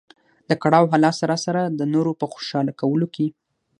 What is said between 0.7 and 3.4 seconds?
حالت سره سره د نورو په خوشاله کولو کې.